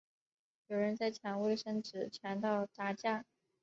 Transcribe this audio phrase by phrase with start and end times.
[0.65, 3.23] 有人在抢卫生纸抢到打架